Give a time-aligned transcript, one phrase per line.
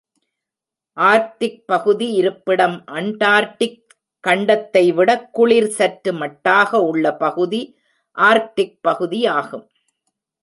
[0.97, 3.83] Arctic பகுதி இருப்பிடம் Antarctic
[4.27, 7.61] கண்டத்தைவிடக் குளிர் சற்று மட்டாக உள்ள பகுதி
[8.17, 9.69] ஆர்க்டிக் பகுதி ஆகும்.